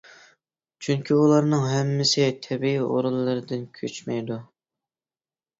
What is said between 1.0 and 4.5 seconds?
ئۇلارنىڭ ھەممىسى تەبىئىي ئورۇنلىرىدىن كۆچمەيدۇ.